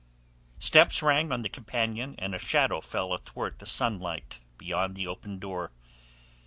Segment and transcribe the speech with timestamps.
[0.57, 5.37] Steps rang on the companion, and a shadow fell athwart the sunlight beyond the open
[5.37, 5.69] door.